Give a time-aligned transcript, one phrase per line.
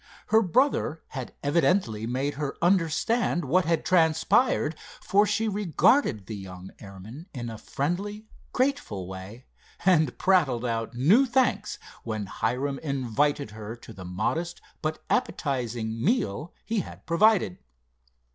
[0.29, 6.71] Her brother had evidently made her understand what had transpired, for she regarded the young
[6.79, 9.45] airman in a friendly, grateful way,
[9.85, 16.51] and prattled out new thanks when Hiram invited her to the modest but appetizing meal
[16.65, 17.59] he had provided.